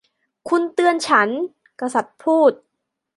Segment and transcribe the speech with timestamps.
[0.49, 1.29] 'คุณเตือนฉัน!'
[1.81, 2.51] กษัตริย์พูด